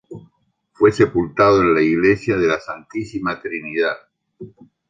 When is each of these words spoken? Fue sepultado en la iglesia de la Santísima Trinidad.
Fue 0.73 0.91
sepultado 0.91 1.61
en 1.61 1.75
la 1.75 1.81
iglesia 1.83 2.35
de 2.35 2.47
la 2.47 2.59
Santísima 2.59 3.39
Trinidad. 3.39 3.97